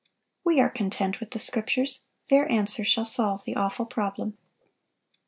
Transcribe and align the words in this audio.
We 0.43 0.59
are 0.59 0.67
content 0.71 1.19
with 1.19 1.29
the 1.29 1.37
Scriptures; 1.37 2.05
their 2.29 2.51
answer 2.51 2.83
shall 2.83 3.05
solve 3.05 3.45
the 3.45 3.55
awful 3.55 3.85
problem. 3.85 4.35